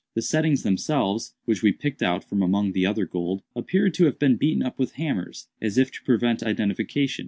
[0.15, 4.17] The settings themselves, which we picked out from among the other gold, appeared to have
[4.17, 7.19] been beaten up with hammers, as if to prevent identification.